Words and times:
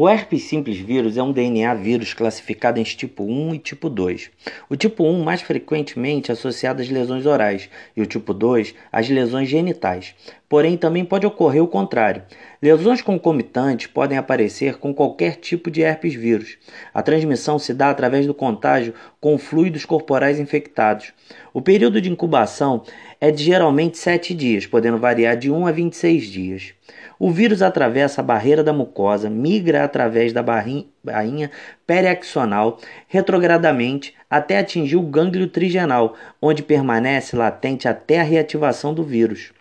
O 0.00 0.08
herpes 0.08 0.44
simples 0.44 0.78
vírus 0.78 1.16
é 1.16 1.22
um 1.24 1.32
DNA 1.32 1.74
vírus 1.74 2.14
classificado 2.14 2.78
em 2.78 2.84
tipo 2.84 3.24
1 3.24 3.56
e 3.56 3.58
tipo 3.58 3.90
2. 3.90 4.30
O 4.70 4.76
tipo 4.76 5.02
1 5.02 5.24
mais 5.24 5.42
frequentemente 5.42 6.30
associado 6.30 6.80
às 6.80 6.88
lesões 6.88 7.26
orais 7.26 7.68
e 7.96 8.00
o 8.00 8.06
tipo 8.06 8.32
2 8.32 8.76
às 8.92 9.08
lesões 9.08 9.48
genitais. 9.48 10.14
Porém, 10.48 10.78
também 10.78 11.04
pode 11.04 11.26
ocorrer 11.26 11.62
o 11.62 11.68
contrário. 11.68 12.22
Lesões 12.62 13.02
concomitantes 13.02 13.86
podem 13.86 14.16
aparecer 14.16 14.78
com 14.78 14.94
qualquer 14.94 15.36
tipo 15.36 15.70
de 15.70 15.82
herpes 15.82 16.14
vírus. 16.14 16.56
A 16.94 17.02
transmissão 17.02 17.58
se 17.58 17.74
dá 17.74 17.90
através 17.90 18.26
do 18.26 18.32
contágio 18.32 18.94
com 19.20 19.36
fluidos 19.36 19.84
corporais 19.84 20.40
infectados. 20.40 21.12
O 21.52 21.60
período 21.60 22.00
de 22.00 22.10
incubação 22.10 22.82
é 23.20 23.30
de 23.30 23.44
geralmente 23.44 23.98
7 23.98 24.32
dias, 24.32 24.64
podendo 24.64 24.96
variar 24.96 25.36
de 25.36 25.50
1 25.50 25.66
a 25.66 25.70
26 25.70 26.24
dias. 26.24 26.74
O 27.18 27.30
vírus 27.30 27.60
atravessa 27.60 28.22
a 28.22 28.24
barreira 28.24 28.64
da 28.64 28.72
mucosa, 28.72 29.28
migra 29.28 29.84
através 29.84 30.32
da 30.32 30.42
bainha 30.42 31.50
periaxonal 31.86 32.80
retrogradamente 33.06 34.14
até 34.30 34.58
atingir 34.58 34.96
o 34.96 35.02
gânglio 35.02 35.48
trigenal, 35.48 36.14
onde 36.40 36.62
permanece 36.62 37.36
latente 37.36 37.86
até 37.86 38.20
a 38.20 38.24
reativação 38.24 38.94
do 38.94 39.02
vírus. 39.02 39.52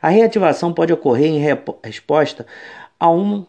A 0.00 0.08
reativação 0.08 0.72
pode 0.72 0.92
ocorrer 0.92 1.28
em 1.28 1.38
resposta 1.84 2.46
a 2.98 3.10
um, 3.10 3.46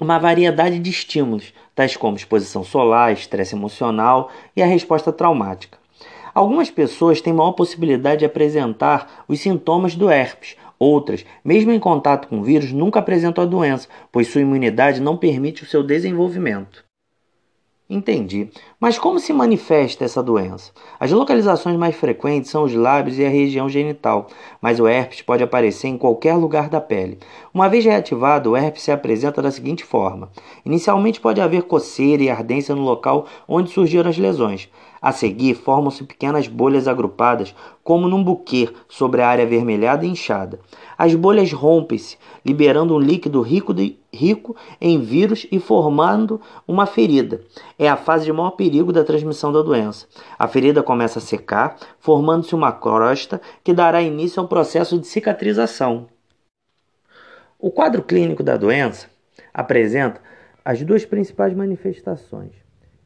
uma 0.00 0.18
variedade 0.18 0.78
de 0.78 0.90
estímulos, 0.90 1.52
tais 1.74 1.96
como 1.96 2.16
exposição 2.16 2.64
solar, 2.64 3.12
estresse 3.12 3.54
emocional 3.54 4.30
e 4.54 4.62
a 4.62 4.66
resposta 4.66 5.12
traumática. 5.12 5.78
Algumas 6.34 6.70
pessoas 6.70 7.20
têm 7.20 7.32
maior 7.32 7.52
possibilidade 7.52 8.20
de 8.20 8.26
apresentar 8.26 9.24
os 9.26 9.40
sintomas 9.40 9.94
do 9.94 10.10
herpes, 10.10 10.56
Outras, 10.78 11.24
mesmo 11.42 11.72
em 11.72 11.80
contato 11.80 12.28
com 12.28 12.40
o 12.40 12.42
vírus, 12.42 12.70
nunca 12.70 12.98
apresentam 12.98 13.42
a 13.42 13.46
doença, 13.46 13.88
pois 14.12 14.28
sua 14.28 14.42
imunidade 14.42 15.00
não 15.00 15.16
permite 15.16 15.62
o 15.62 15.66
seu 15.66 15.82
desenvolvimento. 15.82 16.85
Entendi. 17.88 18.50
Mas 18.80 18.98
como 18.98 19.20
se 19.20 19.32
manifesta 19.32 20.04
essa 20.04 20.20
doença? 20.20 20.72
As 20.98 21.12
localizações 21.12 21.76
mais 21.78 21.94
frequentes 21.94 22.50
são 22.50 22.64
os 22.64 22.74
lábios 22.74 23.16
e 23.16 23.24
a 23.24 23.28
região 23.28 23.68
genital, 23.68 24.26
mas 24.60 24.80
o 24.80 24.88
herpes 24.88 25.22
pode 25.22 25.44
aparecer 25.44 25.86
em 25.86 25.96
qualquer 25.96 26.34
lugar 26.34 26.68
da 26.68 26.80
pele. 26.80 27.20
Uma 27.54 27.68
vez 27.68 27.84
reativado, 27.84 28.50
o 28.50 28.56
herpes 28.56 28.82
se 28.82 28.90
apresenta 28.90 29.40
da 29.40 29.52
seguinte 29.52 29.84
forma: 29.84 30.30
inicialmente 30.64 31.20
pode 31.20 31.40
haver 31.40 31.62
coceira 31.62 32.24
e 32.24 32.28
ardência 32.28 32.74
no 32.74 32.82
local 32.82 33.26
onde 33.46 33.70
surgiram 33.70 34.10
as 34.10 34.18
lesões. 34.18 34.68
A 35.00 35.12
seguir, 35.12 35.54
formam-se 35.54 36.04
pequenas 36.04 36.48
bolhas 36.48 36.88
agrupadas, 36.88 37.54
como 37.84 38.08
num 38.08 38.24
buquê, 38.24 38.68
sobre 38.88 39.22
a 39.22 39.28
área 39.28 39.44
avermelhada 39.44 40.04
e 40.04 40.08
inchada. 40.08 40.58
As 40.96 41.14
bolhas 41.14 41.52
rompem-se, 41.52 42.16
liberando 42.44 42.94
um 42.94 42.98
líquido 42.98 43.40
rico, 43.42 43.74
de, 43.74 43.98
rico 44.12 44.56
em 44.80 45.00
vírus 45.00 45.46
e 45.52 45.60
formando 45.60 46.40
uma 46.66 46.86
ferida. 46.86 47.40
É 47.78 47.88
a 47.88 47.96
fase 47.96 48.24
de 48.24 48.32
maior 48.32 48.52
perigo 48.52 48.92
da 48.92 49.04
transmissão 49.04 49.52
da 49.52 49.62
doença. 49.62 50.06
A 50.38 50.48
ferida 50.48 50.82
começa 50.82 51.18
a 51.18 51.22
secar, 51.22 51.76
formando-se 51.98 52.54
uma 52.54 52.72
crosta 52.72 53.40
que 53.62 53.74
dará 53.74 54.02
início 54.02 54.40
ao 54.40 54.48
processo 54.48 54.98
de 54.98 55.06
cicatrização. 55.06 56.08
O 57.58 57.70
quadro 57.70 58.02
clínico 58.02 58.42
da 58.42 58.56
doença 58.56 59.08
apresenta 59.52 60.20
as 60.64 60.82
duas 60.82 61.04
principais 61.04 61.54
manifestações, 61.54 62.52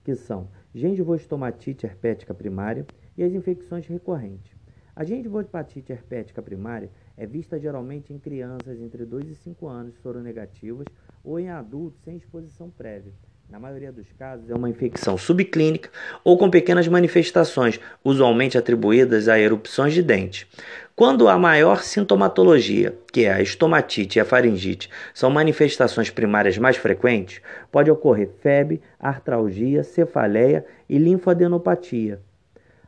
que 0.05 0.15
são 0.15 0.49
gengivostomatite 0.75 1.87
herpética 1.87 2.35
primária 2.35 2.87
e 3.17 3.23
as 3.23 3.33
infecções 3.33 3.87
recorrentes. 3.87 4.53
A 4.95 5.05
gengivopatite 5.05 5.93
herpética 5.93 6.43
primária 6.43 6.91
é 7.17 7.27
vista 7.27 7.59
geralmente 7.59 8.13
em 8.13 8.19
crianças 8.19 8.81
entre 8.81 9.07
2 9.07 9.29
e 9.29 9.35
5 9.35 9.67
anos 9.67 9.95
soronegativas 10.03 10.87
ou 11.25 11.39
em 11.39 11.49
adultos 11.49 12.01
sem 12.03 12.17
exposição 12.17 12.69
prévia. 12.71 13.13
Na 13.49 13.59
maioria 13.59 13.91
dos 13.91 14.13
casos, 14.13 14.49
é 14.49 14.55
uma 14.55 14.71
infecção 14.71 15.19
subclínica 15.19 15.91
ou 16.23 16.39
com 16.39 16.49
pequenas 16.49 16.87
manifestações, 16.87 17.81
usualmente 18.05 18.57
atribuídas 18.57 19.27
a 19.27 19.41
erupções 19.41 19.93
de 19.93 20.03
dente. 20.03 20.47
Quando 21.01 21.29
a 21.29 21.39
maior 21.39 21.83
sintomatologia, 21.83 22.95
que 23.11 23.25
é 23.25 23.33
a 23.33 23.41
estomatite 23.41 24.19
e 24.19 24.21
a 24.21 24.25
faringite, 24.27 24.91
são 25.15 25.31
manifestações 25.31 26.11
primárias 26.11 26.59
mais 26.59 26.77
frequentes, 26.77 27.41
pode 27.73 27.91
ocorrer 27.91 28.29
febre, 28.43 28.83
artralgia, 28.99 29.83
cefaleia 29.83 30.63
e 30.87 30.99
linfadenopatia. 30.99 32.21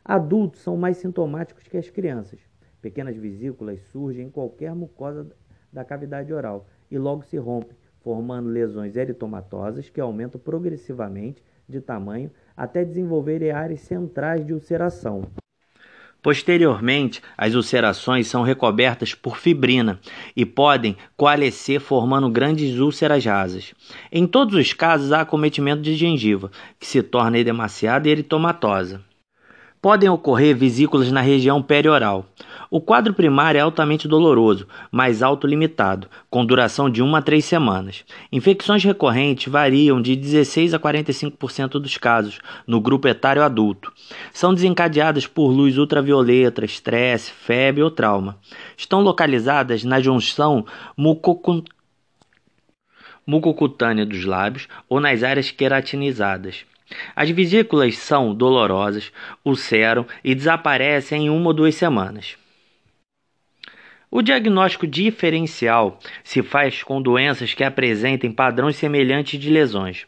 Adultos 0.05 0.61
são 0.61 0.77
mais 0.77 0.97
sintomáticos 0.97 1.63
que 1.63 1.75
as 1.75 1.89
crianças. 1.89 2.39
Pequenas 2.79 3.17
vesículas 3.17 3.81
surgem 3.91 4.27
em 4.27 4.29
qualquer 4.29 4.75
mucosa 4.75 5.25
da 5.71 5.83
cavidade 5.83 6.31
oral 6.31 6.67
e 6.91 6.99
logo 6.99 7.23
se 7.23 7.37
rompem, 7.37 7.75
formando 8.03 8.47
lesões 8.47 8.95
eritomatosas 8.95 9.89
que 9.89 9.99
aumentam 9.99 10.39
progressivamente 10.39 11.43
de 11.67 11.81
tamanho 11.81 12.29
até 12.55 12.85
desenvolverem 12.85 13.49
áreas 13.49 13.81
centrais 13.81 14.45
de 14.45 14.53
ulceração. 14.53 15.23
Posteriormente, 16.23 17.21
as 17.37 17.53
ulcerações 17.53 18.27
são 18.27 18.43
recobertas 18.43 19.13
por 19.13 19.37
fibrina 19.37 19.99
e 20.33 20.45
podem 20.45 20.95
coalescer 21.17 21.81
formando 21.81 22.29
grandes 22.29 22.79
úlceras 22.79 23.25
rasas. 23.25 23.73
Em 24.09 24.25
todos 24.25 24.55
os 24.55 24.71
casos, 24.71 25.11
há 25.11 25.19
acometimento 25.19 25.81
de 25.81 25.95
gengiva, 25.95 26.49
que 26.79 26.87
se 26.87 27.03
torna 27.03 27.37
edemaciada 27.37 28.07
e 28.07 28.11
eritomatosa. 28.11 29.01
Podem 29.83 30.07
ocorrer 30.07 30.55
vesículas 30.55 31.11
na 31.11 31.19
região 31.19 31.61
perioral. 31.61 32.25
O 32.71 32.79
quadro 32.79 33.13
primário 33.13 33.59
é 33.59 33.61
altamente 33.61 34.07
doloroso, 34.07 34.65
mas 34.89 35.21
autolimitado, 35.21 36.07
com 36.29 36.45
duração 36.45 36.89
de 36.89 37.03
1 37.03 37.15
a 37.17 37.21
3 37.21 37.43
semanas. 37.43 38.05
Infecções 38.31 38.81
recorrentes 38.81 39.51
variam 39.51 40.01
de 40.01 40.15
16 40.15 40.73
a 40.73 40.79
45% 40.79 41.71
dos 41.71 41.97
casos 41.97 42.39
no 42.65 42.79
grupo 42.79 43.09
etário 43.09 43.43
adulto. 43.43 43.91
São 44.31 44.53
desencadeadas 44.53 45.27
por 45.27 45.49
luz 45.49 45.77
ultravioleta, 45.77 46.63
estresse, 46.63 47.29
febre 47.29 47.83
ou 47.83 47.91
trauma. 47.91 48.37
Estão 48.77 49.01
localizadas 49.01 49.83
na 49.83 49.99
junção 49.99 50.65
mucocutânea 53.27 54.05
dos 54.05 54.23
lábios 54.23 54.69
ou 54.87 55.01
nas 55.01 55.23
áreas 55.23 55.51
queratinizadas. 55.51 56.63
As 57.15 57.29
vesículas 57.29 57.97
são 57.97 58.33
dolorosas, 58.33 59.11
ulceram 59.45 60.05
e 60.23 60.33
desaparecem 60.35 61.25
em 61.25 61.29
uma 61.29 61.47
ou 61.47 61.53
duas 61.53 61.75
semanas. 61.75 62.37
O 64.15 64.21
diagnóstico 64.21 64.85
diferencial 64.85 65.97
se 66.23 66.43
faz 66.43 66.83
com 66.83 67.01
doenças 67.01 67.55
que 67.55 67.63
apresentem 67.63 68.31
padrões 68.31 68.75
semelhantes 68.75 69.39
de 69.39 69.49
lesões. 69.49 70.05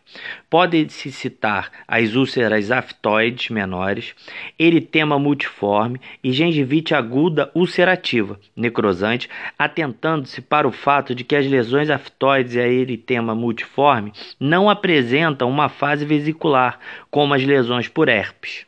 Pode-se 0.47 1.11
citar 1.11 1.71
as 1.87 2.13
úlceras 2.13 2.69
aftoides 2.69 3.49
menores, 3.49 4.13
eritema 4.59 5.17
multiforme 5.17 5.99
e 6.23 6.31
gengivite 6.31 6.93
aguda 6.93 7.49
ulcerativa, 7.55 8.39
necrosante, 8.55 9.27
atentando-se 9.57 10.39
para 10.39 10.67
o 10.67 10.71
fato 10.71 11.15
de 11.15 11.23
que 11.23 11.35
as 11.35 11.47
lesões 11.47 11.89
aftoides 11.89 12.53
e 12.53 12.59
a 12.59 12.67
eritema 12.67 13.33
multiforme 13.33 14.13
não 14.39 14.69
apresentam 14.69 15.49
uma 15.49 15.67
fase 15.67 16.05
vesicular, 16.05 16.79
como 17.09 17.33
as 17.33 17.43
lesões 17.43 17.87
por 17.87 18.07
herpes. 18.07 18.67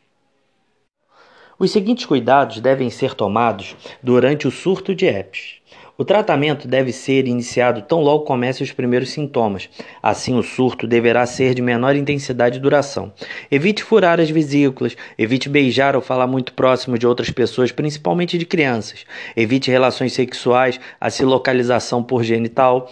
Os 1.60 1.72
seguintes 1.72 2.06
cuidados 2.06 2.60
devem 2.60 2.90
ser 2.90 3.16
tomados 3.16 3.76
durante 4.02 4.48
o 4.48 4.52
surto 4.52 4.94
de 4.94 5.08
herpes. 5.08 5.56
O 6.00 6.06
tratamento 6.06 6.68
deve 6.68 6.92
ser 6.92 7.26
iniciado 7.26 7.82
tão 7.82 8.02
logo 8.02 8.24
comecem 8.24 8.64
os 8.64 8.72
primeiros 8.72 9.10
sintomas. 9.10 9.68
Assim, 10.02 10.38
o 10.38 10.44
surto 10.44 10.86
deverá 10.86 11.26
ser 11.26 11.56
de 11.56 11.62
menor 11.62 11.96
intensidade 11.96 12.60
e 12.60 12.62
duração. 12.62 13.12
Evite 13.50 13.82
furar 13.82 14.20
as 14.20 14.30
vesículas, 14.30 14.96
evite 15.18 15.50
beijar 15.50 15.96
ou 15.96 16.02
falar 16.02 16.28
muito 16.28 16.54
próximo 16.54 17.00
de 17.00 17.08
outras 17.08 17.32
pessoas, 17.32 17.72
principalmente 17.72 18.38
de 18.38 18.46
crianças. 18.46 19.06
Evite 19.36 19.72
relações 19.72 20.14
sexuais, 20.14 20.80
assim 21.02 21.24
localização 21.24 22.04
por 22.04 22.24
genital. 22.24 22.92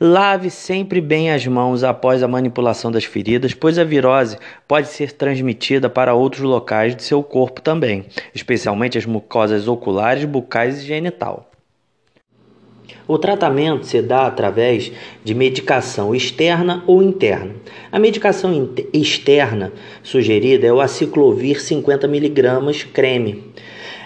Lave 0.00 0.50
sempre 0.50 1.00
bem 1.00 1.30
as 1.30 1.46
mãos 1.46 1.84
após 1.84 2.20
a 2.20 2.26
manipulação 2.26 2.90
das 2.90 3.04
feridas, 3.04 3.54
pois 3.54 3.78
a 3.78 3.84
virose 3.84 4.36
pode 4.66 4.88
ser 4.88 5.12
transmitida 5.12 5.88
para 5.88 6.14
outros 6.14 6.42
locais 6.42 6.96
de 6.96 7.04
seu 7.04 7.22
corpo 7.22 7.60
também, 7.60 8.06
especialmente 8.34 8.98
as 8.98 9.06
mucosas 9.06 9.68
oculares, 9.68 10.24
bucais 10.24 10.82
e 10.82 10.86
genital. 10.86 11.49
O 13.06 13.18
tratamento 13.18 13.86
se 13.86 14.00
dá 14.00 14.26
através 14.26 14.92
de 15.24 15.34
medicação 15.34 16.14
externa 16.14 16.84
ou 16.86 17.02
interna. 17.02 17.54
A 17.90 17.98
medicação 17.98 18.70
externa 18.92 19.72
sugerida 20.02 20.66
é 20.66 20.72
o 20.72 20.80
aciclovir 20.80 21.60
50 21.60 22.06
mg 22.06 22.86
creme. 22.92 23.44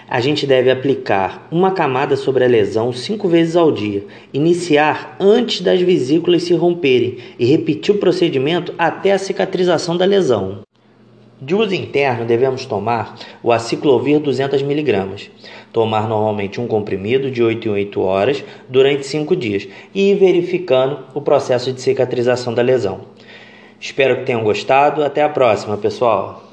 A 0.07 0.19
gente 0.19 0.45
deve 0.45 0.69
aplicar 0.69 1.47
uma 1.51 1.71
camada 1.71 2.15
sobre 2.15 2.43
a 2.43 2.47
lesão 2.47 2.93
cinco 2.93 3.27
vezes 3.27 3.55
ao 3.55 3.71
dia, 3.71 4.03
iniciar 4.31 5.17
antes 5.19 5.61
das 5.61 5.81
vesículas 5.81 6.43
se 6.43 6.53
romperem 6.53 7.17
e 7.39 7.45
repetir 7.45 7.95
o 7.95 7.97
procedimento 7.97 8.73
até 8.77 9.13
a 9.13 9.17
cicatrização 9.17 9.97
da 9.97 10.05
lesão. 10.05 10.64
De 11.45 11.53
uso 11.53 11.75
interno, 11.75 12.25
devemos 12.25 12.65
tomar 12.65 13.19
o 13.43 13.51
aciclovir 13.51 14.19
200mg. 14.19 15.29
Tomar 15.71 16.09
normalmente 16.09 16.59
um 16.59 16.65
comprimido 16.65 17.29
de 17.29 17.43
8 17.43 17.67
em 17.67 17.71
8 17.71 18.01
horas 18.01 18.43
durante 18.67 19.05
5 19.05 19.35
dias 19.35 19.67
e 19.93 20.09
ir 20.09 20.15
verificando 20.15 21.05
o 21.13 21.21
processo 21.21 21.71
de 21.71 21.79
cicatrização 21.79 22.51
da 22.51 22.63
lesão. 22.63 23.01
Espero 23.79 24.17
que 24.17 24.25
tenham 24.25 24.43
gostado. 24.43 25.03
Até 25.03 25.21
a 25.21 25.29
próxima, 25.29 25.77
pessoal! 25.77 26.44